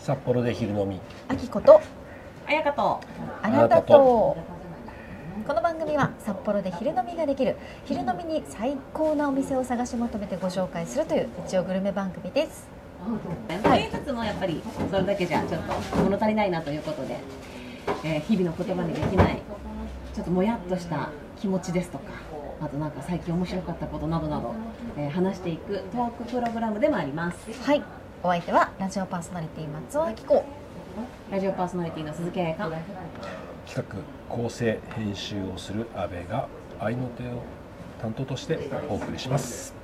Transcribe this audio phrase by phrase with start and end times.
[0.00, 1.00] 札幌で昼飲み。
[1.28, 1.80] あきこと。
[2.48, 3.00] あやかと
[3.40, 4.36] あなたと。
[5.46, 7.54] この番組は札幌で昼飲みができる。
[7.84, 12.66] 昼飲みに最高なお店を探し求めてご紹介するという一応グルメ番組です。
[13.62, 14.60] はい、一つもやっぱり
[14.90, 17.20] それだけじゃちょっと物足りないなということで、
[18.02, 19.40] えー日々の言葉にできない
[20.12, 21.10] ちょっともやっとした
[21.40, 22.27] 気持ちですとか
[22.60, 24.54] あとなんか最近面白かったことなどなど、
[24.96, 27.52] えー話していくトークプログラムでもあります。
[27.62, 27.82] はい。
[28.22, 30.44] お相手はラジオパーソナリティ松尾明子。
[31.30, 32.70] ラジオパーソナリティの鈴木彩香。
[33.66, 33.84] 企画
[34.28, 36.48] 構成編集をする阿部が
[36.80, 37.42] 愛の手を
[38.00, 39.77] 担当としてお送りします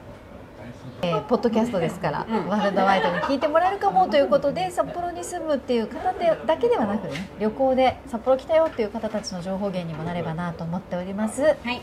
[1.05, 2.49] えーポッドキャストですから、うん。
[2.49, 11.41] ワールドワイドに聞いてもらえるかもということで札幌に住むっていう方でだけではなくね旅行で札幌来たよっていう方たちの情報源にもなればなと思っております。
[11.43, 11.81] よはい。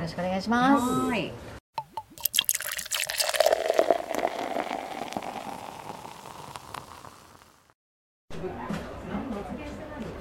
[0.00, 0.82] ろしくお願いします。
[0.82, 1.32] はーい。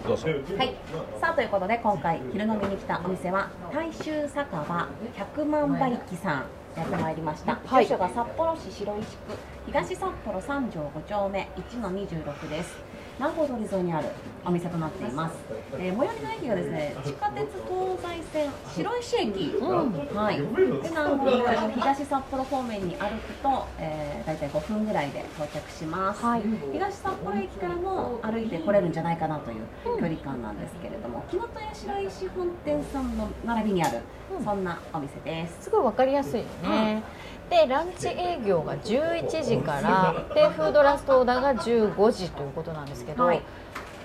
[0.05, 0.27] どうぞ。
[0.27, 0.75] はい、
[1.19, 7.85] さあということで今回昼飲みに来たお店は大衆酒場百万馬力さんやってまいりました、はい。
[7.85, 9.33] 住所が札幌市白石区
[9.67, 12.77] 東札幌三条5丁目1の26です
[13.23, 14.09] 南郷通り沿いにある
[14.43, 15.35] お店となっています、
[15.79, 26.43] えー最寄りの駅がですね地下鉄東西線白石駅、はい、で南郷通り東札幌方面に歩くと、えー、大体5分ぐらいで到着します、はい。
[26.73, 33.99] 東札幌駅からも歩いて来れるんじゃないかなという距離感なんですけれども、木の戸屋白石本店さんの並びにある、
[34.37, 34.43] うん。
[34.43, 35.65] そんなお店です。
[35.65, 37.03] すごいわかりやすいよね、
[37.49, 43.41] でランチ営業が11時からでフードラストオーダーが15時ということなんですけど、はい。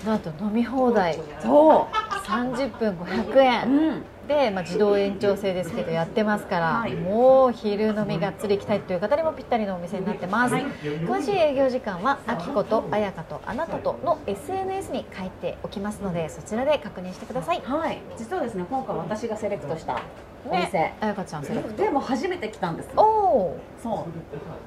[0.05, 1.19] なんと飲み放題。
[1.41, 1.89] そ
[2.25, 6.94] 30分500円、うん、で、まあ、自動延長制ですけどやってますから、はい。
[6.94, 10.64] もう昼飲みがっつり行きたいという方にもぴったりのお店になってます、はい。
[10.64, 17.62] 詳しい営業時間はあきことあやかとあなたとの SNS に書いておきますのでそちらで確認してください。
[17.64, 20.03] はい、実はですね、今回私がセレクトした
[20.44, 20.72] お店。
[20.72, 21.82] ねあやかちゃんセレクト。
[21.82, 23.06] でも初めて来たんですおよ。
[23.06, 24.04] おそう、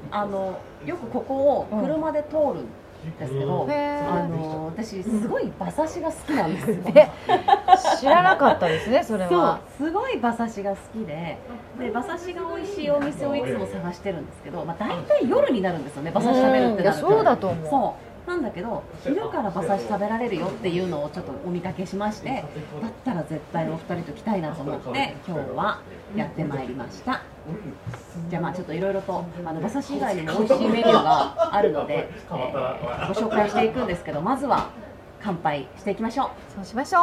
[0.10, 2.66] あのよくここを車で通るん
[3.20, 6.78] ですけど、あの私すごい馬刺しが好きなんですよ。
[6.96, 7.10] え
[8.00, 9.60] 知らなかったですねそれは。
[9.78, 11.38] すごい馬刺しが好きで
[11.80, 22.30] で馬刺しが美味しいお店をいつも探してるんですけど、まあ、大体夜になるんですよね馬刺し食べるってなるとそうだと思うなんだけど昼から馬刺し食べられるよっていうのをちょっとお見かけしまして
[22.82, 25.82] だったら絶対お二人と来たいなと思って今日は
[26.16, 27.22] やってまいりました。
[28.30, 34.70] じゃあまあちょっといろいろとあの馬刺し以外にも美味しいメニューがあるので、えーご紹介していくんですけどまずは
[35.24, 36.30] 乾杯していきましょう。
[36.56, 37.00] そうしましょ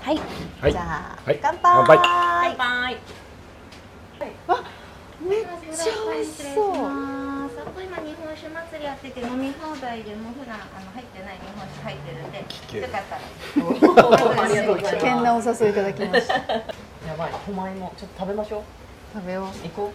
[0.00, 0.20] はい、う、
[0.60, 0.72] はい。
[0.72, 1.38] じゃあ、はい。
[1.40, 1.60] 乾杯。
[1.62, 1.98] 乾杯。
[1.98, 2.96] 乾杯。
[5.28, 7.11] めっちゃ美味しそう
[7.64, 12.80] そこ今日本酒祭りやってて飲み放題でも普段あの入ってない日本酒入ってるんでけ。
[12.80, 13.22] よかったら。
[14.44, 16.34] ありがとうございます危険なお誘いいただきました。
[16.34, 18.62] やばい、狛江もちょっと食べましょう。
[19.14, 19.44] 食べよう。
[19.46, 19.92] 行こ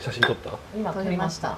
[0.00, 0.50] 写真撮った？
[0.50, 0.58] はう。
[0.78, 1.48] 今撮りました。
[1.50, 1.54] い。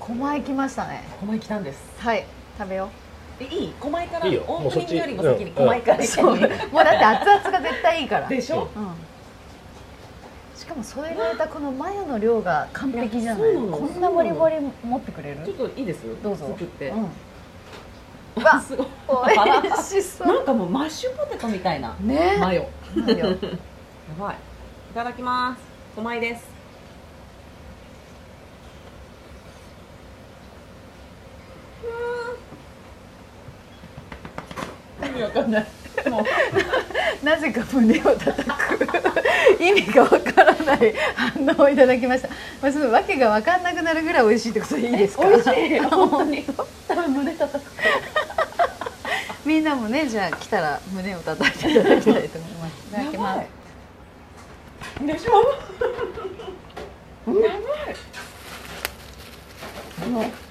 [0.00, 1.04] 狛江来ましたね。
[1.20, 1.78] 狛江来たんです。
[1.98, 2.26] はい。
[2.58, 2.88] 食べよ
[3.40, 3.72] え、いい？
[3.80, 4.44] 狛江からいいよ。
[4.48, 5.52] オープニングよりも先に。
[5.52, 6.02] 狛江からも
[6.80, 8.28] うだって熱々が絶対いいから。
[8.28, 8.68] でしょ？
[8.74, 8.88] うん
[10.56, 14.54] しかも添えられたこのマヨの量が完璧じゃないこんなボリボリ
[14.84, 15.40] 持ってくれる？
[15.44, 16.02] ちょっといいです？
[16.22, 16.88] どうぞ作って。
[16.90, 17.08] うんう
[18.44, 18.86] わすごい。
[19.62, 22.68] 美味しそうなんかもうマッシュポテトみたいなねマヨ。
[22.96, 23.36] マヨ や
[24.18, 24.34] ばい。
[24.90, 25.60] いただきます。
[25.96, 26.44] 狛江です。
[35.02, 35.66] 意味わかんない。
[36.10, 36.24] もう
[37.24, 38.50] なぜか胸を叩く
[39.60, 42.28] 意味がわからない 反応をいただきました、
[42.62, 45.28] まあ、その訳がわかんなくなるぐらい美味しいってことでいいですか？
[45.28, 45.78] 美味しい。
[45.80, 46.44] 本当に。
[46.88, 47.70] 多分胸叩く。
[49.44, 55.32] みんなもねじゃあ来たら胸を叩いていただきたいと思いますいただきますでしょ？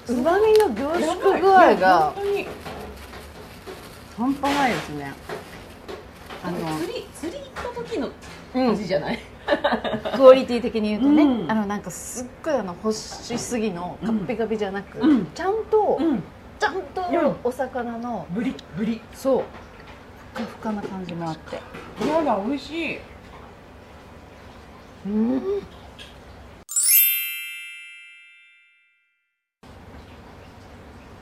[0.08, 2.46] うまみの凝縮具合が本当に
[4.16, 5.12] 半端ないですね
[6.44, 8.08] あの釣り釣り行った時の
[8.54, 9.18] うん味じゃない？
[10.16, 16.22] クオリティ的に言うとね、うんあのなんかすっごいあの干しすぎのカピカピじゃなく、うんちゃんと、ん。
[16.58, 19.00] ちゃんとうんお魚のブリブリ。
[19.12, 19.44] そう
[20.34, 21.56] ふかふかな感じもあって
[22.06, 22.98] やだ美味しい。
[25.06, 25.42] うん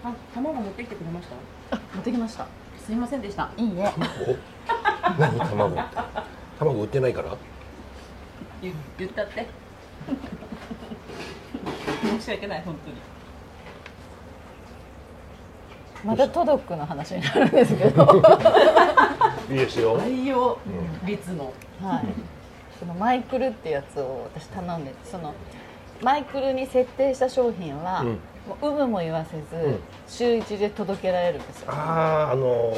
[0.04, 1.28] あ卵持ってきてくれまし
[1.70, 1.76] た？
[1.94, 2.46] 持ってきました
[2.84, 3.50] すいませんでした。
[3.56, 3.92] いいね
[4.26, 5.20] お？
[5.20, 5.96] 何卵って？
[6.64, 7.36] 卵売ってないから？
[8.62, 9.46] 言言ったって。
[12.18, 12.96] 申し訳ない本当に。
[16.04, 18.22] またトドックの話になるんですけど。
[19.50, 20.00] いいですよ。
[20.00, 20.58] 愛用
[21.04, 21.52] 率の。
[21.80, 22.04] はい、
[22.78, 25.34] そのマイクルってやつを私頼んでてその
[26.02, 28.08] マイクルに設定した商品は、うん。
[28.08, 28.16] も
[28.48, 29.78] う有無も言わせず、ん。
[30.08, 31.70] 週一で届けられるんですよ。
[31.70, 32.74] あああの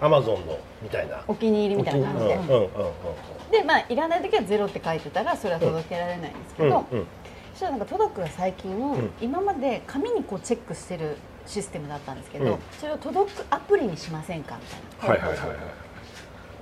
[0.00, 1.22] アマゾンのみたいな。
[1.26, 2.68] お気に入りみたいな感じで、うんうんうんうん。
[3.50, 7.06] でまあいらない時はゼロって書いてたらそれは届けられないんですけど、うんうん。
[7.52, 9.10] そしたらなんかトドックが最近、ん。
[9.20, 11.16] 今まで紙にこうチェックしてる
[11.46, 12.58] システムだったんですけど、うん。
[12.78, 15.26] それをトドックアプリにしませんかみたいな。
[15.26, 15.58] はいはいはいはい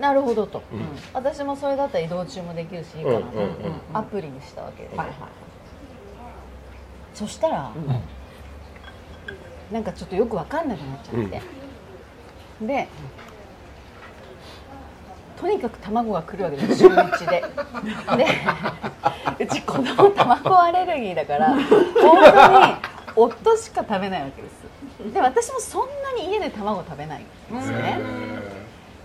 [0.00, 0.78] なるほどと、うん。
[0.78, 0.86] うん。
[1.12, 4.90] 私もそれだったら移動中もできるしいいかなと思って、うんうんうんアプリにしたわけで。
[4.90, 5.16] す、はいはい
[7.20, 7.70] そしたら、
[9.70, 11.42] なんかちょっとよくわかんなくなっちゃって、
[12.66, 12.88] で
[15.38, 17.44] とにかく卵が来るわけです週一で。
[19.36, 21.62] でうち子供卵アレルギーだから本
[21.94, 22.74] 当に
[23.16, 25.12] 夫しか食べないわけです。
[25.12, 27.98] で私もそんなに家で卵食べないんですよね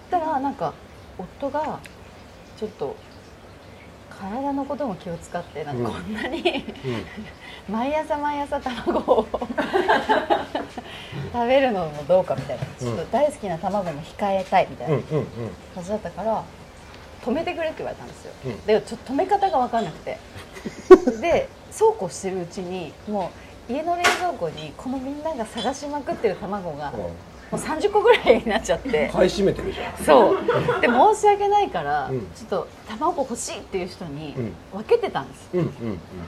[0.09, 0.73] だからなんか
[1.17, 1.79] 夫が
[2.57, 2.95] ちょっと
[4.19, 6.65] 体のことも気を使ってなんかこんなに、
[7.69, 9.27] 毎朝毎朝卵を
[11.33, 15.25] 食べるのもどうかみたいな、ちょっと大好きな卵も控えたいみたいなうんうんうん。
[15.73, 16.43] 感じだったから
[17.23, 18.65] 止めてくれって言われたんですよ、うん。
[18.65, 20.17] でちょっと止め方が分かんなくて。
[21.21, 23.31] でそうこうしてるうちにも
[23.69, 26.93] う家の冷蔵庫にこのみんなが探しまくってる卵が
[27.51, 29.09] もう30個ぐらいになっちゃって。
[29.13, 29.97] 買い占めてるじゃん。
[29.97, 30.81] そう。
[30.81, 32.19] で申し訳ないから、うん。
[32.35, 34.53] ちょっと卵欲しいっていう人にうん。
[34.73, 35.69] 分けてたんです、うんうん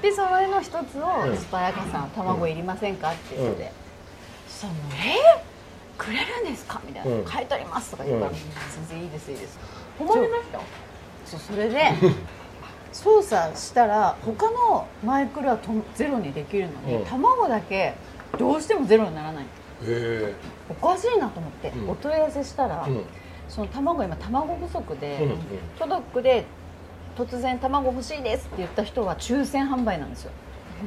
[0.02, 3.70] でそれの一つをうん「スパヤカさん卵いりませんか?」って言って、うん。
[4.48, 7.12] そしたらもう「えー、くれるんですか?」みたいな。
[7.16, 8.38] うん「買い取ります」とか言うからうん
[8.88, 9.60] 「全然いいですいいです」
[9.98, 10.60] 困りました？
[11.26, 11.82] そうそれで
[12.94, 17.06] 操作したら他のマイクロはとゼロにできるのに、うん。
[17.06, 17.96] 卵だけ
[18.38, 19.44] どうしてもゼロにならない。
[19.44, 19.48] へ
[19.84, 20.36] え
[20.70, 21.90] おかしいなと思って、うん。
[21.90, 23.04] お問い合わせしたら、うん。
[23.48, 25.38] その卵今卵不足で、うんうん。
[25.80, 26.46] トドックで
[27.18, 30.32] 突然卵欲しいですって言った人は抽選販売なんですよ。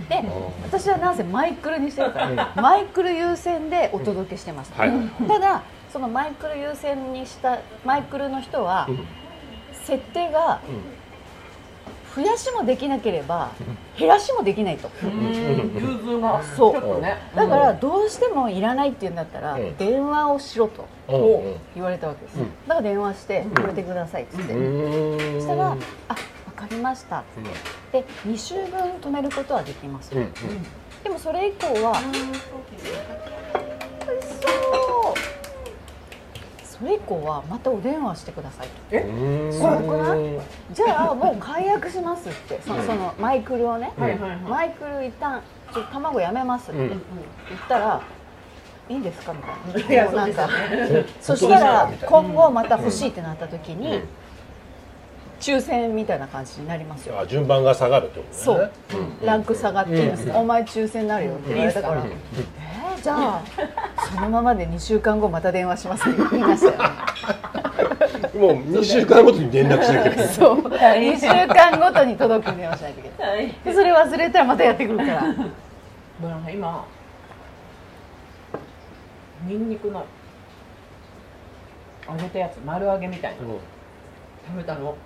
[0.08, 0.24] で
[0.62, 4.92] 私はなぜマイクルにしてるから、マイクル優先でお届けしてます、はい。
[5.26, 5.62] ただ
[5.92, 9.04] そのマイクル優先にしたマイクルの人は、うん。
[9.82, 10.60] 設定が
[12.14, 13.52] 増やしもできなければ
[13.96, 16.42] 減らしもできないと、融通が。
[16.56, 17.02] そう。
[17.36, 19.76] だからどうしてもいらないって言うんだったら、うん。
[19.76, 20.88] 電話をしろと
[21.74, 22.50] 言われたわけです、うん。
[22.66, 25.78] だから電話して「やめてください」っつって、うんそしたら「あ分
[26.56, 27.42] かりました」っつっ
[27.92, 30.22] て、で2週分止めることはできます、うん。
[30.22, 30.32] うん。
[31.04, 32.00] でもそれ以降はそ
[35.14, 35.18] う
[36.80, 38.72] それ以降はまたお電話してくださいと。
[38.90, 39.00] え？
[39.02, 39.52] うん。
[39.52, 40.40] すごくない？
[40.72, 42.60] じゃあもう解約しますって。
[42.62, 44.38] そのそのマイクルをね、はいはいはい。
[44.38, 45.42] マイクル一旦
[45.72, 46.80] ちょっと卵やめますって。
[46.80, 46.88] うん。
[46.88, 47.00] 言っ
[47.68, 48.00] たら、
[48.88, 49.34] いいですか？
[49.34, 49.90] みたいな。
[49.90, 50.48] いやもうなんか
[51.20, 54.02] そしたら今後また欲しいってなった時に、うん
[55.40, 57.18] 抽選みたいな感じになりますよ。
[57.18, 58.70] あ順番が下がるってことね。
[59.22, 60.36] う、ランク下がって、うん。
[60.36, 62.08] お前抽選になるよって言われたから、うん。
[62.08, 63.42] えー、じゃあ
[64.14, 66.88] そのままで2週間後また電話しますって言いましたよね。
[68.38, 70.28] もう2週間ごとに連絡しなきゃいけない。
[70.28, 73.36] そう、2週間ごとに届くように電話しないといけない。
[73.36, 73.54] はい。
[73.64, 75.22] でそれ忘れたらまたやってくるから。
[75.22, 76.84] もうなんか今
[79.46, 80.04] ニンニクの
[82.06, 83.38] 揚げたやつ丸揚げみたいな。
[84.46, 84.96] 食べたの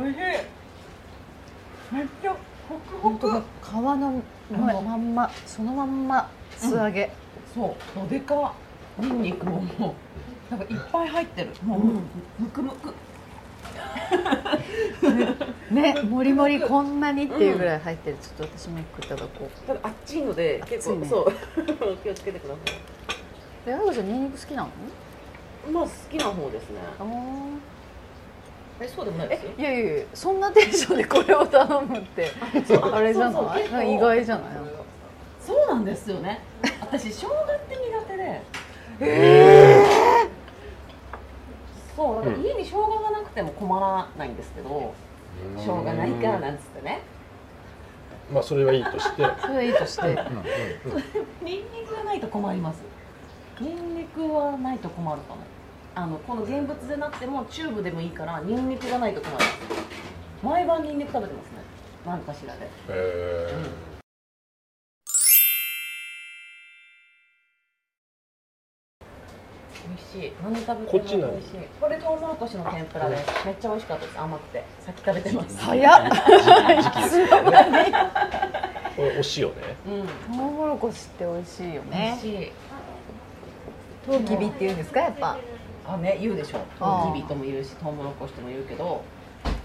[0.00, 1.94] 美味しい。
[1.94, 2.36] めっちゃ
[2.68, 3.42] ホクホク。
[3.62, 7.10] 皮のままんまそのまんま素揚げ、
[7.54, 7.98] そう。
[7.98, 8.54] どでか。
[8.98, 9.94] ニンニクもも
[10.50, 11.50] うなんかいっぱい入ってる。
[11.64, 11.80] もう、
[12.42, 12.94] むくむく。
[15.70, 18.16] ね もりもりこんなにっていうぐらい入ってる。
[18.20, 19.66] ちょっと私も一個いただこう。
[19.66, 21.06] ただあっちいので結構、ね。
[21.06, 21.32] そう。
[22.02, 22.60] 気をつけてくださ
[23.66, 24.68] えあやこちゃんニンニク好きなの？
[25.68, 26.80] いまあ好きな方ですね。
[26.98, 27.04] あ
[28.80, 29.50] えそうでもないですよ。
[29.58, 32.30] いやいやいやそんなテンションでこれを頼むって
[32.92, 33.46] あれじゃそうそう。
[33.46, 33.62] ない？
[33.62, 33.82] 結構。
[33.82, 34.54] 意外じゃない？
[34.54, 34.70] なんか。
[35.40, 36.40] そうなんですよね。
[36.80, 38.40] 私生姜って苦手で。
[41.96, 44.94] そうだから家に生姜がなくても困らないんですけど
[45.56, 47.00] 生姜ないからなんつってね。
[48.32, 49.22] まあそれはいいとして。
[49.42, 50.02] それはいいとして。
[51.42, 52.80] ニンニクがないと困ります。
[53.60, 55.40] ニンニクはないと困るかも
[55.94, 59.44] あのこの現物でなくてもチューブでもいいからニンニクがないと困る。
[60.42, 61.58] 毎晩ニンニク食べてますね。
[62.06, 62.68] 何かしらで。
[62.88, 63.64] え
[69.86, 70.32] 美味しい。
[70.42, 71.20] 何食べてもしい。
[71.80, 73.16] これトウモロコシの天ぷらで。
[73.18, 74.18] すめっちゃ美味しかったです。
[74.20, 74.64] 甘くて。
[74.80, 75.58] さっき食べてます。
[75.60, 76.10] 早っ。
[78.96, 79.76] これ お塩ね。
[79.86, 80.36] うん。
[80.36, 82.52] トウモロコシって美味しいよ美ね味しい。
[84.06, 85.36] トウキビっていうんですかやっぱ
[85.86, 89.02] あね言うでしょあートウキビとも言うしトウモロコシとも言うけど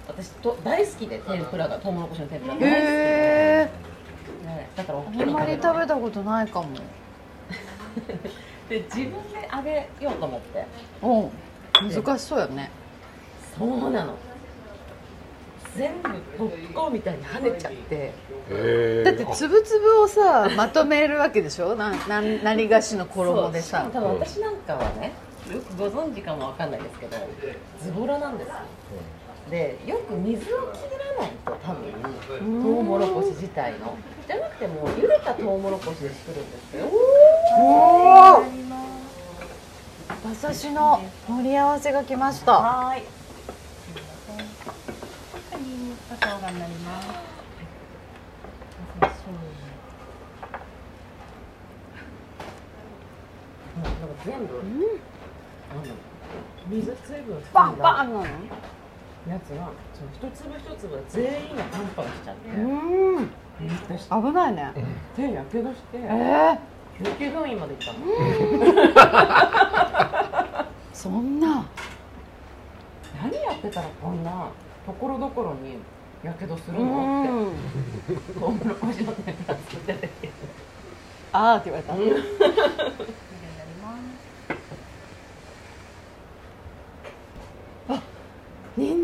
[0.07, 3.69] 私と大好きで天ぷらがトウモロコシの天ぷら大好きで、へえ
[4.45, 6.69] ね、だから大あきいのんまりる食べたことないかも。
[8.69, 10.65] で自分で揚げようと思って。
[11.01, 11.29] うん
[12.03, 12.71] 難しそうよね。
[13.57, 14.15] そうなの。
[15.75, 18.13] 全部ポップコーンみたいに跳ねちゃって。
[19.03, 21.75] だってつぶつぶをさまとめるわけでしょ？
[21.75, 23.87] なんなん何がしの衣でさ。
[23.93, 25.13] 多分私なんかはね
[25.53, 27.17] よくご存知かもわかんないですけど
[27.81, 28.53] ズボラなんですよ。
[29.49, 30.81] でよく水を切
[31.17, 33.97] らないと多分トウモロコシ自体の。
[34.27, 36.85] じゃなくてもう茹でたトウモロコシで作るんですよ。
[37.59, 38.43] おお
[40.25, 42.51] 馬刺しの盛り合わせが来ました。
[42.51, 43.17] はーい。
[46.19, 47.07] 生姜になります
[53.77, 54.63] なんか全部、あの
[56.69, 58.25] 水水分バンバンンなの
[59.27, 63.29] やつがその一粒一粒が全員がパンパンしちゃって、うん。
[63.87, 64.71] 私危ないね。
[65.15, 67.93] 手やけどしてえー、救急病院まで行った
[70.55, 70.65] の。
[70.93, 71.65] そんな。
[73.21, 74.47] 何やってたらこんな
[74.85, 75.77] ところどころに
[76.23, 77.51] やけどするうの
[78.05, 78.39] ってん。
[78.39, 80.09] トウモロコシの天ぷら作ってて
[81.33, 82.37] あーって言われた、ります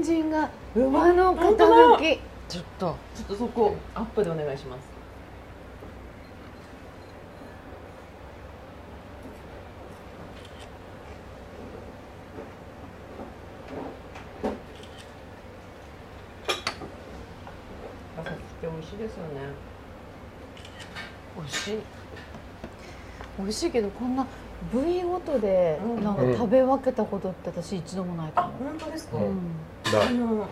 [0.04, 2.20] 人参が馬の傾き。
[2.50, 2.98] ちょっと。
[3.16, 4.82] ちょっとそこアップでお願いします。
[18.18, 19.42] 馬刺しって美味しいですよね。
[21.38, 21.80] 美味しい。
[23.40, 24.28] 美味しいけどこんな
[24.72, 26.16] 部位ごとでうんなん。
[26.16, 29.40] か食べ分けたことって私一度もないかあも、本当ですか、うん
[29.94, 30.02] だ。
[30.06, 30.48] あの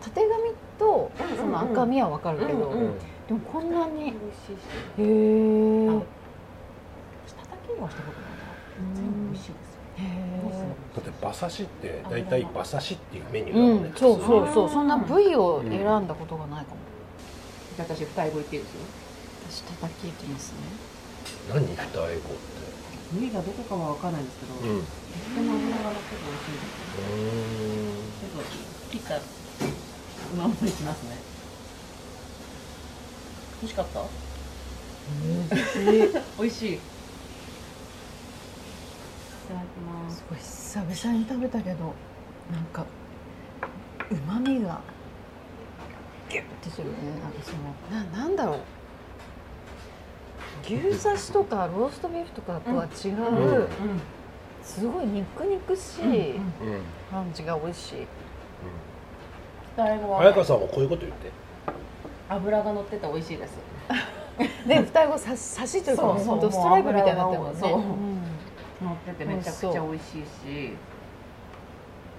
[0.00, 1.36] たてがみとうんうんうん。
[1.36, 2.94] その赤身はわかるけど、うんうん
[3.28, 4.18] でもこんなに美味しいし。
[4.98, 6.02] へえあ
[7.28, 8.94] 下炊きはしたことないな。
[8.94, 9.70] 全部美味しいです
[10.96, 13.90] だって馬刺しって大体馬刺しっていうメニューだもんね。
[13.90, 14.68] んそうそうそう。
[14.70, 16.76] そんな部位を選んだことがないかも、
[17.76, 18.80] じゃあ私二重語言っていいですよ。
[19.50, 20.58] 私たたきいきますね。
[21.52, 22.69] 何二重語って
[23.12, 24.78] 部位がどこかは分かんないんですけど、うん。
[24.78, 27.18] うとっても脂が乗ってて美味しいですー
[27.90, 28.50] んちょっと
[28.90, 29.20] 切った
[30.36, 31.16] まんまいきますね。
[33.60, 34.00] 美味しかった？
[36.38, 36.74] 美味しい。
[36.74, 36.78] い
[39.48, 40.18] ただきます。
[40.18, 41.94] すごい久々に食べたけど
[42.52, 42.86] なんか
[44.10, 44.80] うまみが
[46.30, 48.60] ギュッてするねなんかそのななんだろう
[50.64, 53.68] 牛刺しとかローストビーフとかとは違う、うん。
[54.62, 56.42] すごい肉肉しいうん。
[57.10, 58.06] 感じが美味しい、
[59.76, 61.30] 早は川さんもこういうこと言って。
[62.28, 63.58] 脂が乗ってて美味しいです。
[64.66, 67.58] で二重語さ刺しというかそうそうストライプみたいになってるもんね。
[67.60, 67.72] そう。
[67.72, 67.84] うん。
[68.82, 70.76] 乗っててめちゃくちゃ美味しいし。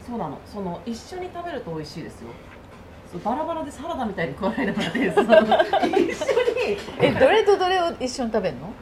[0.05, 0.38] そうなの。
[0.45, 2.29] その一緒に食べると美味しいですよ。
[3.12, 5.15] そうバラバラでサラダみたいに食わないでもらっていいです。
[5.15, 6.50] か一緒に
[7.00, 8.74] えどれとどれを一緒に食べるの？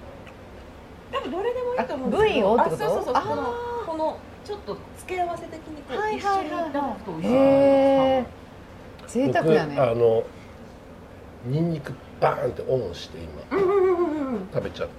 [1.12, 2.54] 多分どれでもいいと思うんですけど。
[2.54, 2.86] あ部位をってこと？
[2.86, 3.24] あそうそうそう。
[3.24, 3.54] この
[3.88, 6.64] このちょっと付け合わせ的にこう、はい一緒にいはい。
[6.64, 8.26] はいただくと美味しいへえ
[9.08, 9.76] 贅沢だね。
[9.76, 10.24] 僕あの
[11.46, 13.60] ニンニクバーンってオンして今
[14.54, 14.90] 食べちゃっ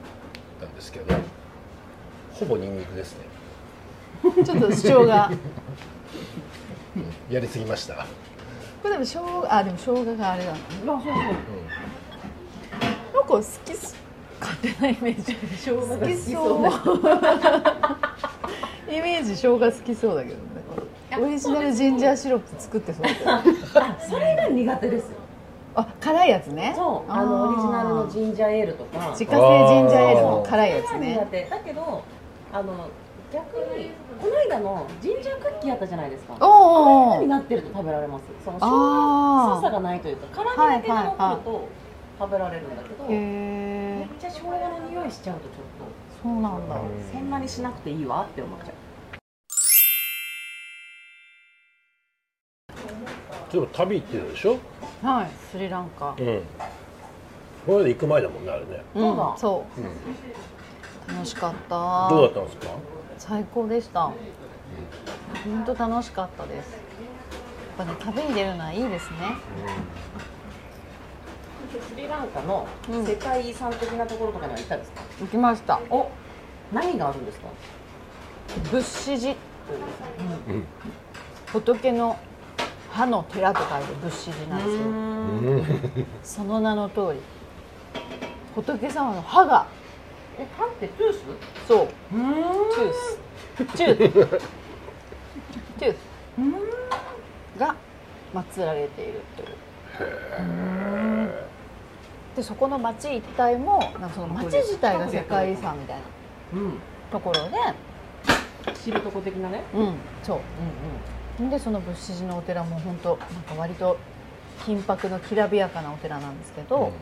[0.60, 1.14] たんですけど
[2.32, 3.24] ほぼニンニクですね。
[4.44, 5.30] ちょっと主張が。
[7.30, 8.04] やりすぎました、
[8.82, 11.14] これでも生姜あでも生姜があれだなあそうそう。
[11.14, 11.30] なん
[13.22, 13.96] か好きす
[14.40, 15.76] 勝手なイメージ好きそう
[18.88, 20.40] イメージ生姜好きそうだけどね。
[21.20, 23.42] オリジナルジンジャーシロップ作ってそうあ
[24.08, 25.10] それが苦手です。
[25.10, 25.16] よ
[25.74, 26.72] あ辛いやつね。
[26.76, 29.10] そうあのオリジナルのジンジャーエールとか。
[29.10, 29.36] 自家製
[29.68, 32.02] ジンジャーエールの辛いやつ苦ね手だけど
[32.52, 32.88] あの
[33.32, 36.34] 逆にこの間のジンジャークッキーあったじゃないですか。
[36.40, 38.24] おおになってると食べられます。
[38.44, 41.68] その生姜臭さがないというか辛みだけが残ると
[42.20, 45.56] 食べられるんだけど、へめっえちゃ生姜の匂いしちゃうとちょっ
[46.22, 46.74] そうなんだ。
[46.74, 48.74] とそんなにしなくていいわって思っちゃう。
[53.50, 54.58] でも旅行ってるでしょ？
[55.02, 56.10] はいスリランカ。
[56.10, 56.42] うん。
[57.66, 59.02] これで行く前だもんねあれね、うん。
[59.02, 59.16] そう。
[59.16, 59.64] だそ
[61.08, 61.14] う。
[61.14, 62.08] 楽しかった。
[62.10, 62.66] どうだったんですか？
[63.16, 64.02] 最高でした。
[64.02, 64.14] 本
[65.64, 66.72] 当楽しかったです。
[67.78, 69.16] やっぱね旅に出るのはいいですね
[71.78, 75.80] スリランカのうん世界遺産的なところとかには行ったんですか、行きました。
[75.90, 76.10] お
[76.72, 77.48] 何があるんですか？
[78.70, 80.56] 仏師寺という。
[80.56, 80.64] うん。
[81.46, 82.18] 仏の
[82.90, 84.64] 歯の寺と書いて仏歯寺なん
[85.42, 86.42] ですよ。
[86.42, 87.20] その名の通り。
[88.54, 89.66] 仏様の歯が。
[90.38, 91.18] え歯って tooth？
[91.68, 91.88] そう。
[92.14, 92.32] うん。
[92.32, 93.18] トゥース。
[93.56, 94.40] トゥース。
[95.78, 95.96] トゥース。
[97.58, 97.74] が
[98.32, 99.48] 祀られているという
[102.36, 106.02] でそこの町一帯もなんかその町自体が世界遺産みたいな
[106.60, 106.78] うん。
[107.10, 109.62] ところで知るとこ的なね。
[109.74, 109.94] うん。
[110.22, 110.38] そう。
[110.38, 110.40] う
[111.44, 113.96] んでその仏師寺のお寺も本当なんか割と
[114.66, 116.92] 金箔のきらびやかなお寺なんですけど、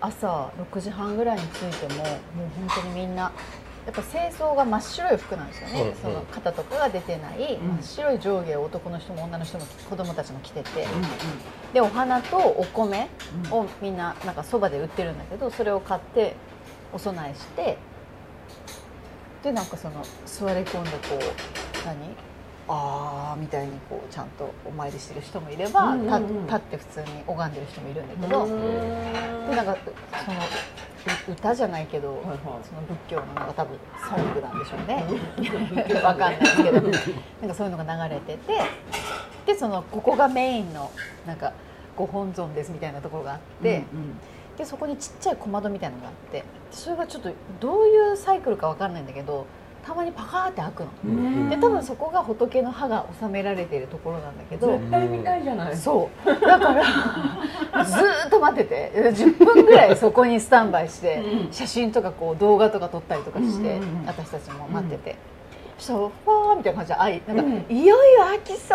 [0.00, 2.06] 朝6時半ぐらいに着いてももう
[2.68, 3.32] 本当にみんな
[3.86, 7.68] やっぱ清掃が真っ白い服なんですよね、うんうんその肩とかが出てないうん。
[7.76, 10.88] 真っ白い上下を男の人も女の人も子供たちも着てて、うん
[11.72, 13.08] でお花とお米
[13.50, 16.34] をみんななんかそばで売ってるんだけどそれを買って
[16.92, 17.76] お供えして
[19.42, 21.96] でなんかその座り込んでこう何？
[22.68, 26.46] あーみたいにこうちゃんとお参りしてる人もいれば、うんうんうん。
[26.46, 29.76] 立立って普通に拝んでる人もいるんだけど、でなんか
[30.24, 30.42] そのう
[31.28, 32.38] 歌じゃないけど、はいはい。
[32.42, 35.04] その仏教のなんか多分ソングなんでしょうね。
[36.02, 36.80] わかんないですけど。
[36.80, 38.60] なんかそういうのが流れてて
[39.46, 40.90] でそのここがメインの
[41.26, 41.52] なんか
[41.96, 43.84] ご本尊ですみたいなところがあって、
[44.58, 49.46] でそこにちっちゃい小窓みたいなのがあってそれがちょっとどういうサイクルかわかんないんだけど
[49.86, 50.88] たまにパカーって開くの。
[51.04, 51.48] うん。
[51.48, 55.76] で多分そこが仏の歯が収められているところなんだけど、絶対見たいじゃない。
[55.76, 56.28] そう。
[56.28, 56.82] だから
[57.84, 58.92] ずーっと待ってて。
[58.94, 61.52] 10分ぐらいそこにスタンバイしてうん。
[61.52, 64.06] 写真とかこう動画とか撮ったりとかして、うんうんうん。
[64.06, 65.16] 私たちも待ってて。
[65.78, 67.76] そしたらファーみたいな感じであいなんか、うん。
[67.76, 68.74] いよいよ開きそ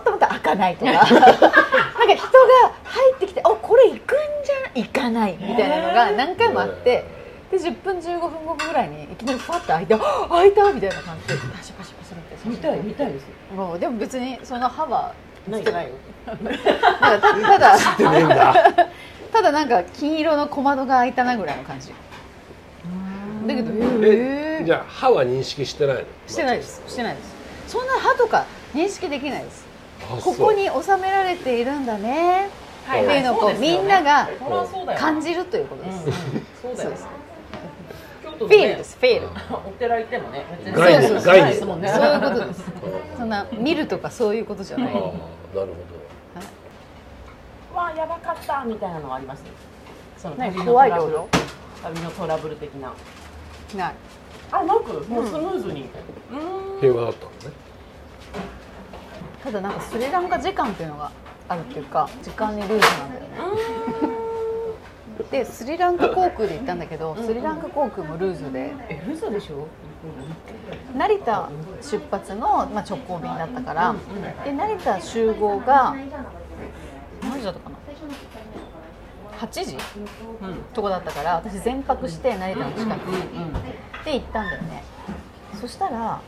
[0.00, 0.92] うと思ったら開かないとか。
[0.92, 7.04] なんか人が入ってきて「あこれ行くんじゃ行かない」みたいなのが何回もあって
[7.50, 12.48] で10分15分後ぐらいにいきなりファッと開いてあ「開いた!」みたいな感じでパシャパシャパシャって。
[12.48, 13.26] 見たい見たいです。
[13.56, 15.12] もうでも別にその歯は
[15.48, 15.92] ないよ。
[16.26, 16.48] なんか
[17.20, 18.54] たただってねえんだ。
[19.32, 21.92] ただなんか金色の小窓が開いたなぐらいの感じ。
[23.46, 23.72] だけど
[24.04, 26.02] ええじゃあ歯は認識してないの？
[26.26, 26.82] してないです。
[26.86, 27.34] してないです。
[27.68, 29.64] そんな歯とか認識できないです。
[30.22, 32.48] ここに収められているんだね。
[32.86, 34.28] はいっていうのをこうみんなが
[34.98, 36.04] 感じるということです、
[36.60, 36.90] そうだよ
[38.38, 39.28] そうです京都のフィールねですフィール。
[39.56, 40.72] お寺行ってもね別に。
[40.80, 41.50] 概念そうそう概念。
[41.52, 42.64] ですもんねそういうことです。
[43.18, 44.86] そんな見るとかそういうことじゃない。
[44.86, 45.12] ああなる
[47.72, 49.42] ほわあやばかったみたいなのはあります？
[50.18, 52.92] そのね旅の怖いってこトラブル旅のトラブル的な。
[53.70, 53.94] とない。
[54.52, 54.92] あなく？
[55.08, 55.88] もうスムーズに。
[56.32, 56.80] うん。
[56.80, 57.56] 平和だったのね。
[59.42, 61.10] ただなんかスリランカ時間っていうのが
[61.48, 64.11] あるっていうか時間にルーズなんだよね
[65.32, 68.72] でスリランカ航空で行ったんだけどスリランカ航空もルーズで。
[68.88, 69.66] え嘘でしょ？
[70.96, 71.48] 成田
[71.80, 73.94] 出発の、まあ、直行便だったから。
[74.44, 75.96] で成田集合が
[77.22, 77.76] 何時だったかな
[79.46, 79.76] ？8時
[80.74, 84.04] とこだったから私全泊して成田の近くに。
[84.04, 84.84] で行ったんだよね。
[85.60, 86.20] そしたら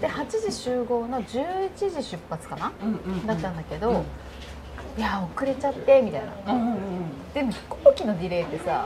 [0.00, 2.72] で8時集合の11時出発かな？
[3.26, 4.04] だったんだけど、
[4.98, 6.52] いや遅れちゃってみたいな。
[6.52, 6.78] うんうんうん。
[7.32, 8.84] でも飛行機のディレイってさ、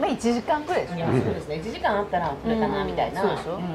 [0.00, 0.96] まあ1時間くらいでしょ。
[0.96, 1.54] いやそうですね。
[1.56, 3.22] 1時間あったら遅れたなみたいな。
[3.22, 3.52] うんそうでしょ。
[3.52, 3.66] んうん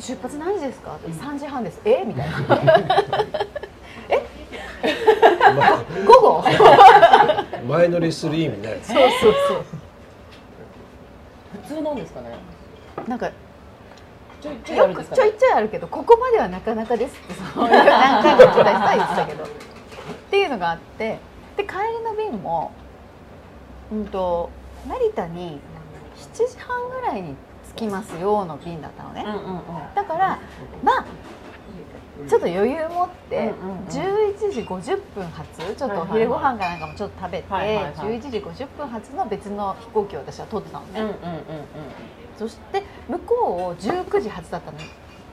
[0.00, 2.04] 出発何時ですか?」って3時半です」え？
[2.06, 2.36] みたいな。
[4.08, 4.24] え？
[6.06, 6.44] 午後？
[7.66, 8.78] 前乗りする意味ない。
[8.82, 9.64] そうそうそう。
[11.66, 12.28] 普通なんですかね？
[13.08, 13.28] なんか
[14.40, 15.22] ちょいちょいあるよんですかね？
[15.22, 19.44] くちょいちょいあるけどここまではなかなかですってそういう何回も聞いた人は言ってたけど
[20.28, 21.18] っていうのがあって
[21.56, 22.70] で帰りの便も、
[23.90, 24.50] うん、と
[24.86, 25.58] 成田に
[26.34, 27.34] 7時半ぐらいに
[27.74, 29.64] 着きますよの便だったのね、うんうんうん。
[29.94, 30.38] だから
[30.82, 31.06] まあ
[32.28, 37.94] ちょっと余裕持ってうんうんうん11時50分発ちょっとお昼ご飯かなんかもちょっと食べてはいはいはい。
[37.94, 41.14] 11時50分発の別の飛行機を私は取ってたのね、うんうんうんうん。
[42.36, 44.78] そして向こうを19時発だったの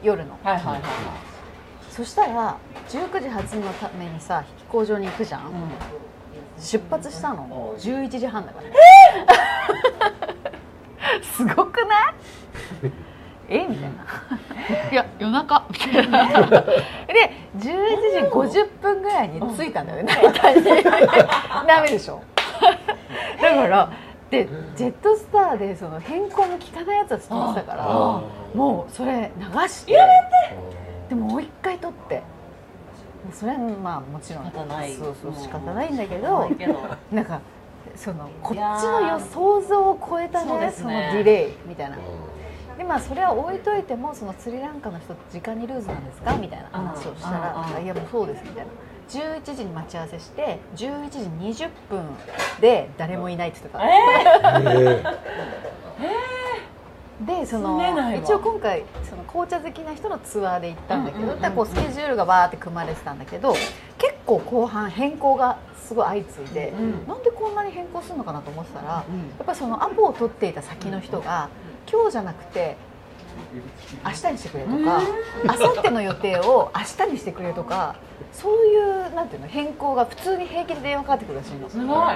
[0.01, 0.37] 夜の。
[0.43, 0.81] はいはいはいはい。
[1.89, 2.57] そしたら
[2.89, 5.41] 19時発のためにさ飛行場に行くじゃん、
[6.59, 8.65] 出発したの？11時半だから。
[11.23, 12.09] すごくな
[12.89, 12.91] い？
[13.47, 13.65] え？
[13.67, 14.91] みたいな。
[14.91, 15.63] いや夜中。
[15.69, 17.67] みたいなで11時
[18.31, 20.03] 50分ぐらいに着いたんだよ。
[20.03, 20.63] ね成田に
[21.67, 22.21] ダメでしょ。
[23.41, 23.89] だから
[24.29, 28.21] でジェットスターでその変更も効かないやつは撮ってたからあ
[28.55, 29.93] もうそれ流して！
[31.09, 32.23] でももう一回撮って
[33.33, 34.93] それはまあもちろん仕方ない。
[34.93, 35.37] そうそううん。
[35.37, 36.75] 仕方ないんだけどないけど。
[37.11, 37.39] なんか
[37.95, 41.11] そのこっちのー予想像を超えたねそのですね。
[41.13, 41.97] ディレイみたいな。
[42.77, 46.33] でまあそれは置いといてもそのスリランカの人時間にルーズなんですか？
[46.35, 48.71] みたいな話をしたらうんうんうんいやもうそうですみたいな。
[49.07, 51.19] 11時に待ち合わせして11時
[51.63, 52.01] 20分
[52.59, 55.03] で誰もいないって言ってた、え
[57.21, 58.19] でその住めないわ。
[58.23, 63.53] 一応今回その紅茶好きな人のツアーで行ったんだけど、こうスケジュールがバーって組まれてたんだけど
[63.97, 65.57] 結構後半変更が
[65.87, 71.49] すごい相次いで、うんなんでこんなに変更するのかなと思ってたら、うんやっぱりそのアポを取っていた先の人が
[71.91, 72.77] 今日じゃなくて
[74.03, 75.01] 明日にしてくれとか
[75.43, 77.97] 明後日の予定を明日にしてくれとか
[78.31, 81.69] そういうなんていうの変更が普通に平気で電話かかってくるらしいの。
[81.69, 82.15] すごい。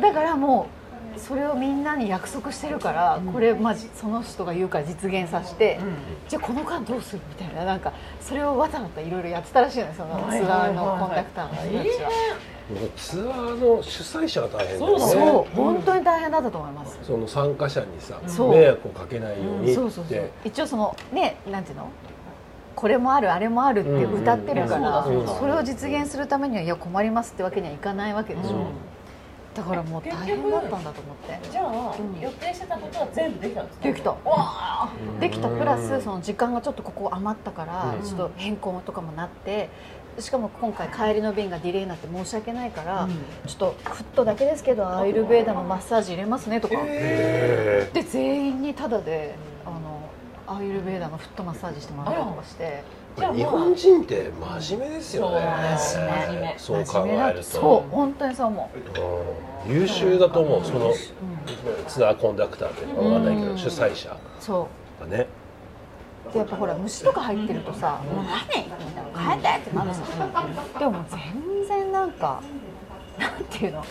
[0.00, 0.83] だからもう
[1.16, 5.78] それをみんなに約束してるから、これマジその人が言うから実現させて、
[6.28, 12.10] じゃあこの間どうするみたいななんかそれをわたわたいろいろやってたらしいのよそのツアーのコンダクターの人たちは。
[12.96, 14.98] ツアーの主催者が大変だよね。
[15.00, 16.98] そうだそう本当に大変だったと思います。
[17.02, 20.30] その参加者にさ迷惑をかけないようにって、そうそうそう。
[20.44, 21.88] 一応そのねなんていうの？
[22.74, 28.64] これもあるあれもあるって歌ってるから、それを実現するためにはいや困りますってわけにはいかないわけでしょ、うん
[29.54, 31.50] だからもう大変だったんだと思って。
[31.50, 32.20] じゃあ、うん。
[32.20, 33.84] 予定してたことは全部できたんですか？
[33.84, 34.10] できた。
[34.10, 35.48] わできた。
[35.48, 38.02] プラスその時間がちょっとここ余ったからうん。
[38.02, 39.70] ちょっと変更とかもなって
[40.18, 43.08] しかも今回帰りの便がディレイになって申し訳ないから、
[43.46, 49.34] ちょっとフットだけですけどアイルベーダのマッサージ入れますねとか、へで全員にタダで
[49.66, 50.10] あの
[50.46, 52.84] アイルベーダのフットマッサージしてもらったりとかして
[53.16, 55.76] 日本人って真面目ですよね。
[55.78, 57.42] そう真面目そう考えると。
[57.44, 58.70] そう本当にそう思
[59.66, 59.68] う。
[59.68, 59.72] ん。
[59.72, 60.64] 優秀だと思う。
[60.64, 60.92] その
[61.86, 63.48] ツアーコンダクターってわかんないけうん。
[63.52, 64.10] ど主催者。
[64.10, 64.68] うそ
[65.06, 65.08] う。
[65.10, 65.26] で
[66.34, 70.00] やっぱほら虫とか入ってるとさ「もう何?」みたいな「帰って!」ってなるさ
[70.78, 72.40] でももう全然なんか
[73.18, 73.84] なんていうの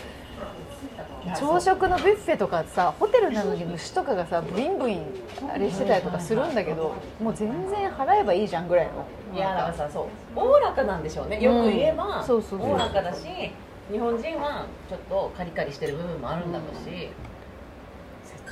[1.32, 5.06] 朝食のビュッフェとかさホテルなのに虫とかがさブインブイン
[5.50, 9.06] あれしてたりとかするんだけどもう全然払えばいいじゃんぐらいの。
[9.34, 10.06] いやだからさそう。
[10.36, 11.42] おおらかなんでしょうね。
[11.42, 12.36] よく言えば、お
[12.72, 13.26] おらかだし
[13.92, 17.10] 日本人はちょっとカリカリしてる部分もあるんだろうし、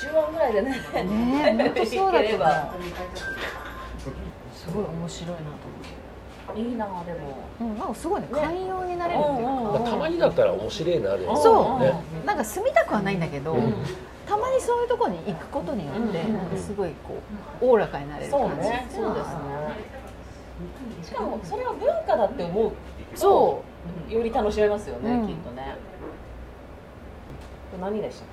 [0.05, 0.77] 折衷案ぐらいでねね
[1.59, 2.45] え本当そうだいけど。
[4.55, 5.41] すごい面白いなと
[6.55, 7.37] いいなでも。
[7.59, 11.83] うん、なんかすごいね寛容になれるっていうか、まあたまにだったら面白いなるよねそう。
[11.83, 11.93] ね
[12.25, 13.73] なんか住みたくはないんだけど、うん。
[14.27, 17.17] たまにそういうところに行くことによって、うんなんかすごいこ
[17.61, 18.87] うおおらかになれるそう感じね。
[18.89, 19.35] そうですね。
[21.03, 22.71] しかもそれは文化だって思う
[23.15, 23.63] そ
[24.07, 24.09] う。
[24.09, 25.27] んより楽しめますよね、うん。
[25.27, 25.75] きっとね。
[27.71, 28.27] これ何でしたっ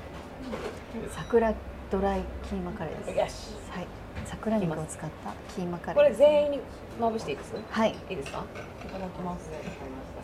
[1.11, 1.55] 桜
[1.91, 3.15] ドライキーマカレーです。
[3.15, 3.55] けよし。
[3.71, 3.87] はい。
[4.25, 6.61] 桜肉を使ったキーマカレこーですれ全員に
[6.99, 7.55] まぶしていいです？
[7.71, 7.95] はい。
[8.11, 8.45] いいですか？
[8.85, 9.51] いただきます。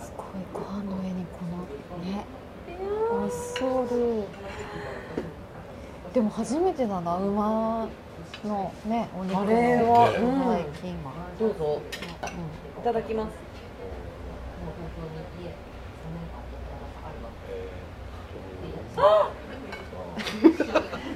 [0.07, 2.25] すごいご飯の上にこのね。
[2.67, 2.75] 美
[3.27, 4.27] 味しそうで
[6.15, 7.87] でも初めてだな馬
[8.45, 9.41] のねお肉の。
[9.43, 10.49] あれはドうん。
[10.49, 11.81] ライキーマ、どうぞ。
[11.83, 13.35] ういただきます。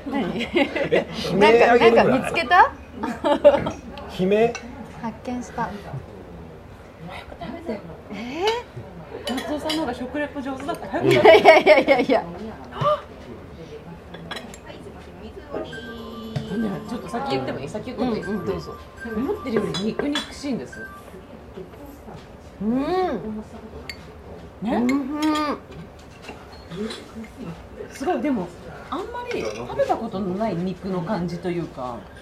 [0.09, 0.23] ん、何？
[1.38, 2.73] なんかなんか見つけた？
[4.18, 4.53] 悲鳴
[5.03, 5.69] 発見した。
[8.13, 8.45] え
[9.31, 10.87] 松尾さんの方が食レポ上手だった。
[10.87, 12.01] ー、いやいやいやいや。
[12.01, 12.25] いや
[16.89, 17.69] ちょっと先言ってもいい？
[17.69, 18.75] 先言ってもいい、うんうんどうぞ
[19.17, 20.83] 思ってるより肉肉しいんです。
[22.63, 22.77] うん。
[24.63, 25.59] ね、うん。
[27.93, 28.23] すごい。
[28.23, 28.49] でも
[28.91, 31.93] あんまり食べたことのない肉の感じというか。
[31.93, 32.17] うん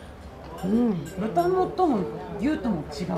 [1.18, 1.98] 豚のとも
[2.40, 3.08] 牛とも違う。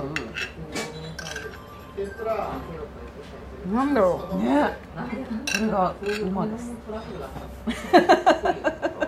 [3.75, 4.77] なんだろね。
[4.95, 6.73] これが馬です。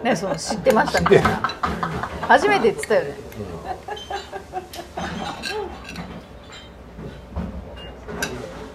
[0.00, 1.60] う ねそう知ってましたみたいな。
[2.30, 3.14] 初めて言ってたよね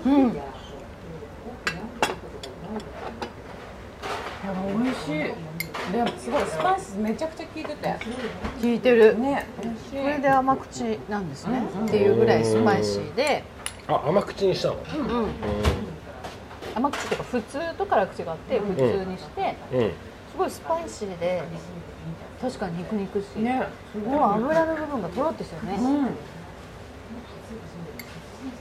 [0.05, 0.43] うんいや
[4.83, 5.33] 美味しいで
[6.19, 7.95] すごいスパイスめちゃくちゃ効いてて。
[8.59, 9.19] 聞いてる。
[9.19, 13.43] ね美これで甘口なんですね、うんっていうぐらいスパイシーで、
[13.87, 14.75] あ甘口にしたの？
[14.75, 14.77] う
[15.25, 15.27] ん、
[16.73, 19.79] 甘口っていうか普通と辛口があって普通にして、うん。
[19.79, 19.89] うん。
[19.89, 21.43] すごいスパイシーで
[22.41, 23.63] 確かに肉肉しい、ね
[23.93, 25.77] すでも油の部分がとろっとしてるね。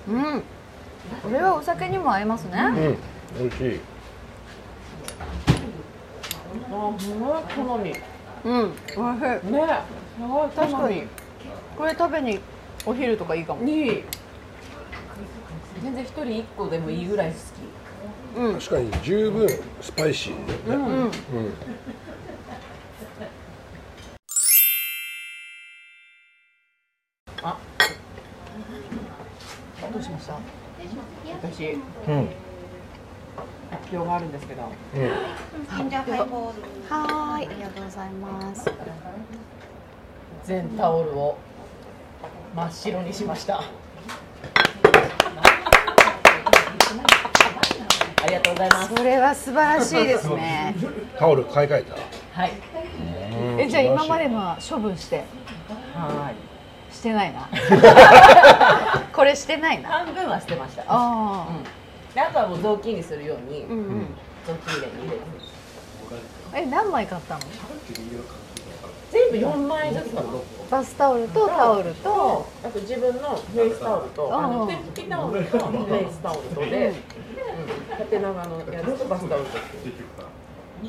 [0.09, 0.15] うん。
[0.17, 0.43] うん、
[1.23, 2.63] これはお酒にも合いますね、
[3.39, 3.49] うん。
[3.49, 3.81] 美味しい。
[6.71, 7.85] あすごい好み。
[7.85, 8.14] ね
[8.45, 8.77] うんおいしい。
[8.97, 9.51] す
[10.29, 11.03] ごい確かに。
[11.77, 12.39] これ食べに
[12.87, 13.65] お昼とかいいかも。
[13.65, 14.05] いい。
[15.83, 17.33] 全然一人一個でもいいぐらい
[18.37, 18.55] 好うん。
[18.55, 19.49] 確かに十分
[19.81, 20.69] スパイシー。
[20.69, 21.03] だよね、うん。
[21.03, 21.11] うん。
[29.79, 30.39] きどうしました？
[31.43, 31.73] 私。
[31.73, 31.81] うん。
[32.27, 32.44] 発
[33.95, 34.63] 表があるんですけど。
[34.63, 34.69] うん
[35.79, 37.47] ジンジャーハイボールはーい。
[37.47, 38.71] ありがとうございます。
[40.45, 41.39] 全タオルを
[42.55, 43.63] 真っ白にしました。
[48.23, 48.95] ありがとうございます。
[48.95, 50.75] それは素晴らしいですね。
[51.19, 52.41] タオル買い替えた？
[52.41, 52.53] はい。
[53.59, 55.25] えじゃあ今までのは処分して？
[55.95, 56.95] はい。
[56.95, 57.49] してないな。
[59.13, 59.89] これしてないな。
[59.91, 60.85] 半分は捨てました。
[60.89, 61.69] あで
[62.17, 64.07] あとはもう雑巾にするようにあうんうん。
[64.47, 65.23] 雑巾入れに入れる。
[66.55, 67.41] え何枚買ったの？
[69.11, 70.15] 全部4枚ずつ
[70.71, 72.03] バスタオルとタオルと？
[72.03, 74.59] とあと自分のフェイスタオルとあうん。
[74.59, 76.95] の手拭きタオルとフェイスタオルとで、うん。
[77.99, 79.59] 縦長のやつとバスタオルと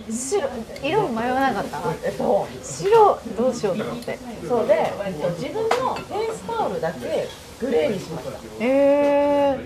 [0.09, 0.49] 白
[0.81, 4.19] 色迷わなかったえっと白どうしようと思って。
[4.47, 7.27] そうで、えっと、自分のフェイスタオルだけ
[7.59, 8.39] グレーにしました。
[8.59, 9.59] え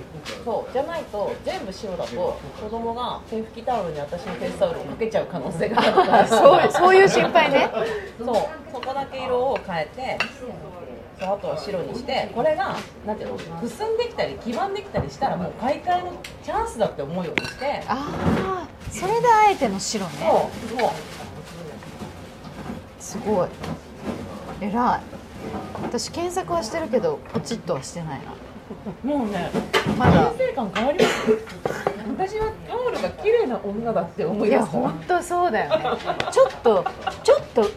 [0.45, 0.73] そう。
[0.73, 6.27] じゃないと全部白だと子供が手拭きタオルに私のフェイスタオルをかけちゃう可能性があるから。
[6.27, 7.69] ー、 そうそういう心配ね。
[8.17, 8.35] そう。
[8.71, 10.17] そこだけ色を変えて
[11.19, 17.83] そうあとは白にしてこれがなんていうのくすんできたり黄ばんできたりしたらもう買い替えのチャンスだって思うようにして。
[17.87, 20.11] ああそれであえての白ね。
[20.19, 20.89] そうそう。
[22.99, 23.49] すごい。
[24.61, 24.99] 偉い。
[25.83, 28.33] 私検索はしてるけどポチッとはしてないな。
[29.03, 29.49] もうね
[29.97, 30.31] まだ。
[30.31, 31.37] 人生観変わりますよ。
[32.17, 34.89] 私はタオルが綺麗な女だって思いいやますから。
[34.89, 35.85] 本当そうだよね。
[36.31, 36.85] ちょっと
[37.23, 37.69] ちょっと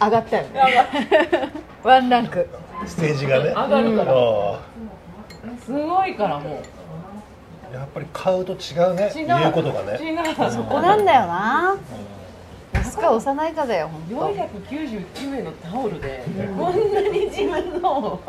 [0.00, 0.62] 上がったよね。
[1.82, 2.48] ワンランク。
[2.86, 3.50] ステージがね。
[3.50, 4.58] 上がるから、あ
[5.64, 6.58] すごいからもう。
[7.72, 9.12] あやっぱり買うと違うね。
[9.14, 9.26] 違う。
[9.26, 9.98] 言うことがね。
[9.98, 10.50] 違う。
[10.50, 11.76] そこなんだよな。
[12.74, 16.24] 安か幼いかだよ本499円のタオルで、
[16.56, 18.20] こんなに自分の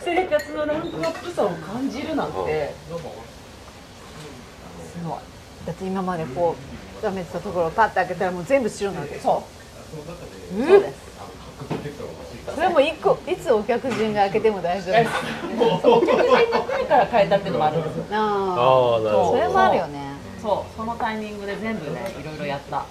[0.00, 3.02] 生活のランクアップさを感じるなんて、すごい。
[5.02, 5.10] 当
[5.66, 6.56] だって今までこ
[7.00, 9.26] うダメてたところをパッて開けたらもう全部白なんです
[12.54, 15.80] それも一個いつお客人が開けても大丈夫。
[15.82, 18.04] そうお客人が来るから変えたっていうのもあるんですよ。
[18.12, 19.22] あああなるほど。
[19.22, 20.00] あそれもあるよね。
[20.40, 20.76] そう。
[20.76, 22.84] そのタイミングで全部ねいろいろやった。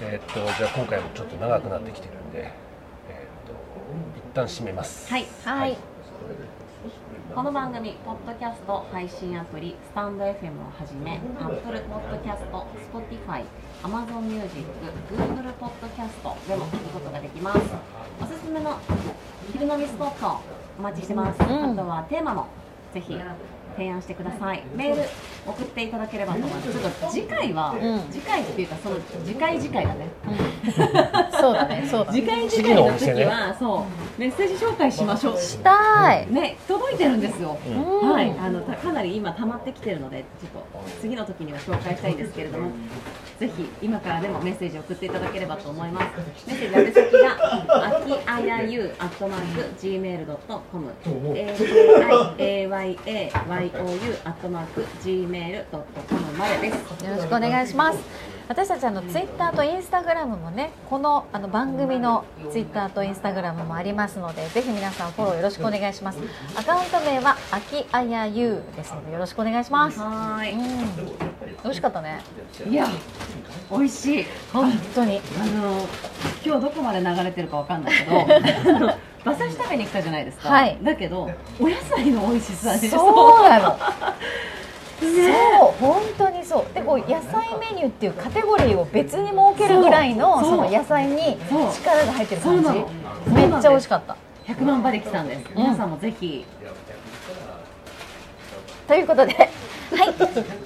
[0.00, 2.50] えーっとじゃあ今回もちょっと長くなってきてるんで、えーっ
[3.46, 3.52] と
[4.18, 5.08] 一旦締めます。
[5.10, 5.26] はい。
[5.44, 5.76] はい
[7.34, 12.46] この番組、ポッドキャスト配信アプリ、スタンド FM をはじめ、Apple Podcast、
[12.92, 13.44] Spotify、
[13.82, 14.64] Amazon Music、
[15.10, 17.58] Google Podcast でも聞くことができます。
[18.20, 18.78] おすすめの
[19.52, 20.40] 昼飲みスポット
[20.78, 21.38] お待ちしてます。
[21.40, 22.46] んあとはテーマも
[22.94, 23.18] ぜひ
[23.72, 24.62] 提案してください。
[24.74, 25.02] メール
[25.46, 26.72] 送っていただければと思います。
[26.72, 28.00] ちょっと次回は、うん。
[28.10, 30.08] 次回っていうかその次回次回だね。
[31.40, 31.86] そうだね。
[31.90, 35.38] そうだ次ね回次回の時は、そうメッセージ紹介しましょう。
[35.38, 36.32] したい。
[36.32, 37.58] ね、届いてるんですよ。
[37.66, 37.70] う
[38.06, 38.12] ん。
[38.12, 42.70] はい、あのたかなり今溜まってきてるので、ちょっと次の時には紹介したいんですけれども、
[43.38, 46.46] ぜひ今からでもメッセージ送っていただければと思います。
[46.46, 47.36] メッセージ宛先が
[47.86, 50.92] あきあやゆアットマーク gmail ドットコム、
[51.34, 51.56] a
[52.36, 57.04] k i a y a y o u アットマーク gmail ドットコムまでです。
[57.04, 58.32] よろしくお願いします。
[58.48, 66.18] 私たちあのツイッターとインスタグラムもね、このあの番組のツイッターとインスタグラムもありますので、ぜひ皆さんフォローよろしくお願いします。
[66.56, 69.98] アカウント名はあきあやゆですのでよろしくお願いします。
[69.98, 70.44] うん、は
[71.62, 72.20] 美味しかったね。
[72.58, 72.72] ーい。
[72.72, 72.86] いや、
[73.70, 74.26] 美味しい。
[74.52, 75.20] 本当に。
[75.40, 75.86] あの
[76.44, 78.18] 今日どこまで流れてるかわかんないけど
[79.24, 80.78] 馬刺し食べに来たじゃないですか、はい。
[80.82, 83.78] だけどお野菜の美味しさでそうなの。
[85.02, 85.10] そう
[85.80, 86.74] 本当にそう。
[86.74, 91.38] でこう野菜メニューっていうカテゴリーを別に設けるぐらいのその野菜に
[91.74, 92.68] 力が入ってる感じ。
[93.30, 94.16] めっちゃ美味しかった。
[94.46, 96.44] 100万馬力さんです、皆さんもぜひ。
[98.88, 99.48] ということで
[99.96, 100.14] はい。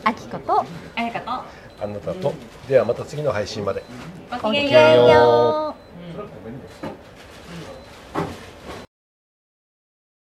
[0.04, 0.64] あきこと。
[0.94, 1.30] あやかと。
[1.84, 2.32] あなたと、
[2.68, 3.82] ではまた次の配信まで。
[4.42, 5.74] ごきげんよ
[6.82, 6.95] う。